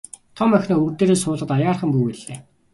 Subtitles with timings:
[0.37, 2.39] Том охиноо өвөр дээрээ суулгаад аяархан бүүвэйллээ.